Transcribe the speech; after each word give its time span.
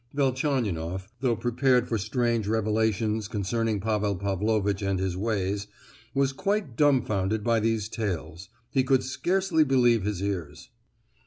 Velchaninoff, 0.15 1.09
though 1.19 1.35
prepared 1.35 1.87
for 1.87 1.99
strange 1.99 2.47
revelations 2.47 3.27
concerning 3.27 3.79
Pavel 3.79 4.15
Pavlovitch 4.15 4.81
and 4.81 4.97
his 4.99 5.15
ways, 5.15 5.67
was 6.15 6.33
quite 6.33 6.75
dumbfounded 6.75 7.43
by 7.43 7.59
these 7.59 7.87
tales; 7.87 8.49
he 8.71 8.83
could 8.83 9.03
scarcely 9.03 9.63
believe 9.63 10.01
his 10.01 10.19
ears. 10.23 10.69